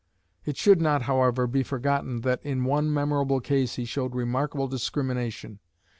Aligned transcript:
It 0.45 0.57
should 0.57 0.81
not, 0.81 1.03
however, 1.03 1.45
be 1.45 1.61
forgotten 1.61 2.21
that 2.21 2.41
in 2.43 2.63
one 2.63 2.91
memorable 2.91 3.39
case 3.39 3.75
he 3.75 3.85
showed 3.85 4.15
remarkable 4.15 4.67
discrimination. 4.67 5.59